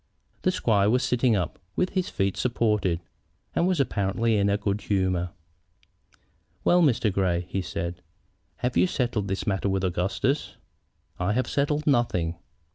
[0.41, 3.01] The squire was sitting up, with his feet supported,
[3.53, 5.29] and was apparently in a good humor.
[6.63, 7.13] "Well, Mr.
[7.13, 8.01] Grey," he said,
[8.65, 10.55] "have you settled this matter with Augustus?"
[11.19, 12.33] "I have settled nothing."